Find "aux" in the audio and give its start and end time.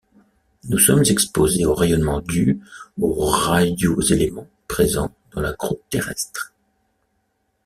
1.63-1.75, 2.99-3.13